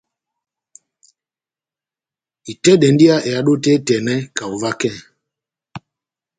[2.51, 4.89] Itɛ́dɛndi iha ehádo tɛ́h etɛnɛ kaho vakɛ.